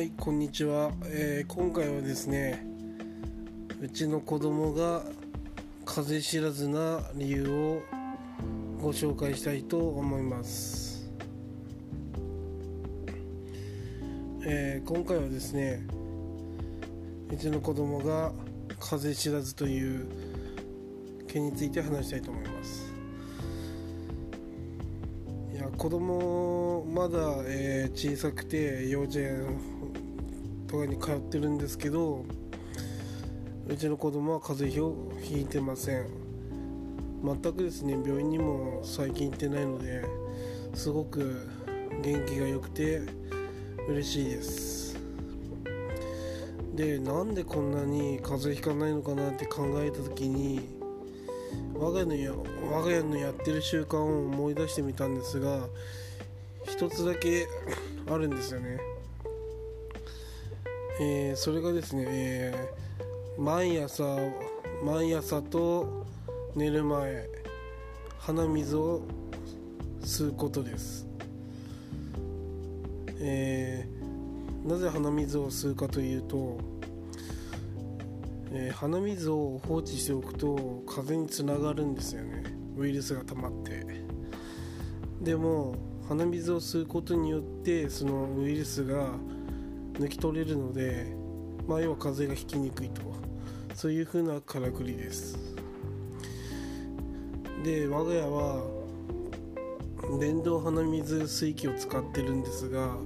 [0.00, 2.64] はいこんにちは、えー今回はですね
[3.82, 5.02] うちの子供が
[5.84, 7.82] 風邪知らずな理由を
[8.80, 11.12] ご紹介したいと思います、
[14.46, 15.86] えー今回はですね
[17.30, 18.32] うちの子供が
[18.78, 20.08] 風邪知らずという
[21.28, 22.89] 件について話したいと思います。
[25.76, 29.58] 子供まだ、えー小さくて幼稚園
[30.66, 32.24] とかに通ってるんですけど
[33.66, 36.06] うちの子供は風邪をひいてません。
[37.22, 40.04] 全くですね病院にも最近行ってないので
[40.74, 41.48] すごく
[42.02, 43.02] 元気が良くて
[43.88, 44.98] 嬉しいです。
[46.74, 50.79] でなんでこんなに風邪ひかないのかなって考えた時に
[51.74, 52.32] 我が家のや
[52.70, 55.66] 我が家のやってる習慣を思い出してみたんですが
[56.64, 57.46] 一つだけ
[58.10, 58.78] あるんですよね、
[61.00, 64.04] えーそれがですね、えー毎朝
[64.84, 66.04] 毎朝と
[66.54, 67.26] 寝る前
[68.18, 69.02] 鼻水を
[70.02, 71.06] 吸うことです、
[73.20, 74.00] えー
[74.68, 76.58] なぜ鼻水を吸うかというと、
[78.52, 82.42] えー鼻水を放置しておくと風につながるんですよね。
[82.76, 83.86] ウイルスが溜まって。
[85.20, 85.74] でも
[86.08, 89.12] 鼻水を吸うことによってそのウイルスが
[89.94, 91.14] 抜き取れるので、
[91.68, 93.02] まあ、要は風邪がひきにくいと。
[93.74, 95.38] そういう風なからくりです。
[97.64, 98.62] で我が家は
[100.18, 102.96] 電動鼻水吸い機を使ってるんですが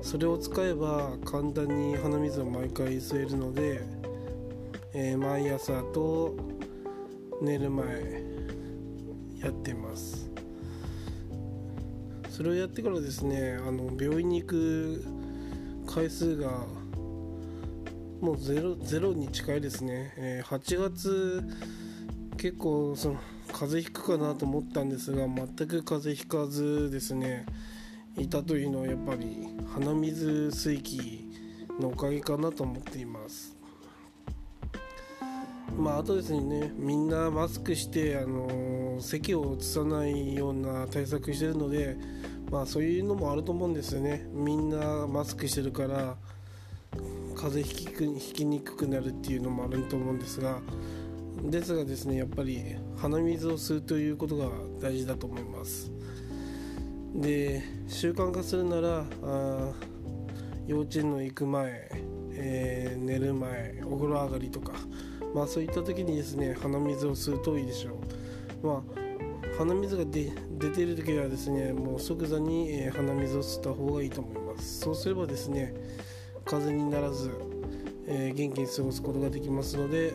[0.00, 3.82] それを使えば簡単に鼻水を毎回吸えるので、
[4.96, 6.36] えー毎朝と
[7.42, 8.22] 寝る前
[9.40, 10.30] やってます。
[12.30, 15.04] それをやってからですねあの病院に行く
[15.86, 16.66] 回数が
[18.20, 21.42] もうゼロゼロに近いですね、えー8月
[22.36, 23.18] 結構その
[23.48, 27.46] 風邪ひくかなと思ったんですが全く風邪ひかずですね。
[28.16, 31.30] いたというのはやっぱり鼻水吸い機
[31.80, 33.56] のおかげかなと思っています。
[35.76, 41.96] まああとですねみんなマスクして、あのー咳を移さないような対策してるので
[42.50, 44.26] まあそういうのもあると思うんですよね。
[44.32, 46.16] みんなマスクしてるから
[47.34, 50.60] 風邪ひきくひきにくくなるっていうのもあると思うんですが
[51.42, 54.48] ですがですねやっぱり鼻水を吸うということが
[54.80, 55.90] 大事だと思います。
[57.14, 59.72] で習慣化するならあ
[60.66, 61.90] 幼稚園の行く前、
[62.36, 64.72] えー寝る前お風呂上がりとか
[65.34, 67.98] まあそういった時にですね鼻水を吸うといいでしょ
[68.62, 68.66] う。
[68.66, 69.04] まあ
[69.58, 74.80] 鼻水が出てる時はですねもう即座に、え鼻水を吸った方がいいと思います。
[74.80, 75.74] そうすればですね
[76.44, 77.30] 風邪にならず、
[78.06, 80.14] えー元気に過ごすことができますので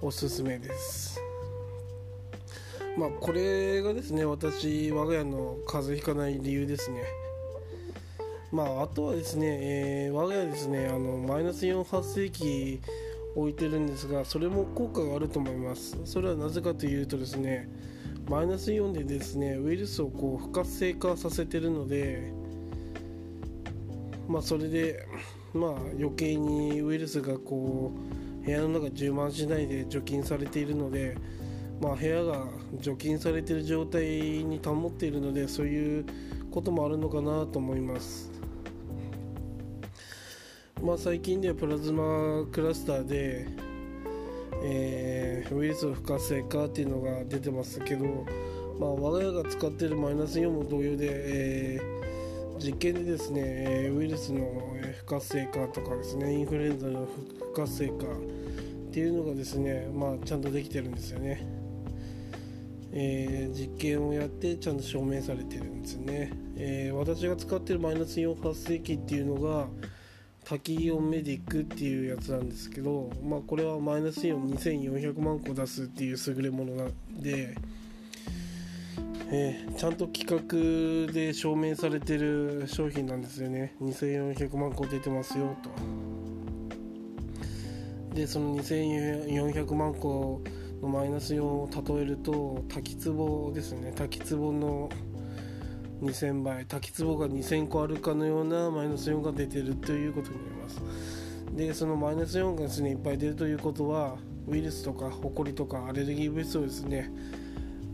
[0.00, 1.20] おすすめです。
[2.96, 7.02] まあこれがですね私我が家の風邪ひかない理由ですね。
[8.50, 12.80] まああとはですね、えー我が家ですねあのマイナス4発生器
[13.36, 15.98] 置いてるんですがそれも効果があると思います。
[16.04, 17.68] それはなぜかというとですね
[18.28, 22.32] マイナスイオンでですねウイルスをこう不活性化させてるので
[24.28, 25.06] まあそれで
[25.54, 27.92] まあ余計にウイルスがこ
[28.42, 31.16] う部屋の中充満しないで除菌されているので
[31.80, 32.46] まあ部屋が
[32.80, 36.06] 除菌されている状態に保っているのでそういう
[36.50, 38.27] こともあるのかなと思います。
[40.82, 43.46] まあ最近ではプラズマクラスターで
[44.62, 48.04] えーウイルスの不活性化っていうのが出てますけど、
[48.78, 51.98] まあ、我が家が使っているマイナスイオンも同様で、えー
[52.58, 54.40] 実験でですねウイルスの
[55.02, 57.06] 不活性化とかですねインフルエンザの
[57.38, 57.98] 不活性化っ
[58.90, 61.46] ていうのがですね、まあ、ちゃんとできてるんですよね、
[62.92, 69.68] えー実験をやってちゃんと証明されてるんですよね、え私が使ってるマイナスイオン発生器っていうのが
[70.48, 77.54] タキイオンメディックっていうやつなんですけど、まあ、これはマイナスイオン2400万個出すっていう優れものなんで、
[79.30, 83.76] えーちゃんと規格で証明されてる商品なんですよね。
[83.82, 85.70] 2400万個出てますよと。
[88.14, 90.42] でその2400万個
[90.80, 93.92] のマイナスイオンを例えると滝壺ですね。
[93.94, 94.88] 滝壺の
[96.02, 100.80] 2000倍滝壺が2000個あるかのようなマイナスイオンが出てるということになります。
[101.56, 104.16] でそのマイナスイオンがですねいっぱい出るということは
[104.46, 107.10] ウイルスとかホコリとかアレルギー物質をですね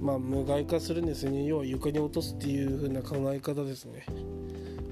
[0.00, 1.44] まあ無害化するんですね。
[1.44, 4.04] 要は床に落とすっていう風な考え方ですね。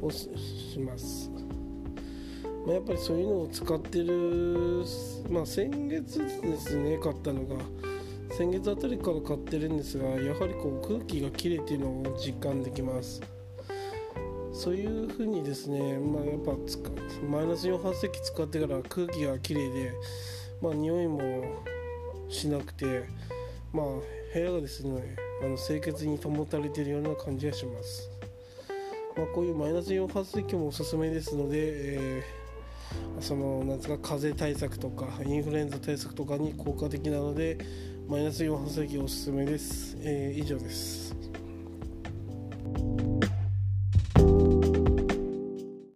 [0.01, 0.29] をし
[0.73, 1.31] します。
[2.67, 4.85] まあ、やっぱりそういうのを使ってる、
[5.29, 7.57] まあ、先月ですね買ったのが
[8.37, 13.21] 先月あたりから買ってるんですがやはりこう空気がきれいっていうのを実感できます。
[14.53, 16.53] そういうふうにですね、まあ、やっぱ
[17.29, 19.93] マイナス4発石使ってから空気がきれいで、
[20.61, 21.19] まあ、匂いも
[22.29, 23.05] しなくて、
[23.73, 23.87] まあ、
[24.33, 28.11] 部屋がですねあの清潔に保たれているような感じがします、
[29.17, 32.42] まあ、こういうマイナス4発石もおすすめですので、えー、
[33.21, 37.59] そのなんですか風邪対策とかインフルエンザ対策とかに効果的なので
[38.09, 41.15] マイナス4発石おすすめです、えー、以上です。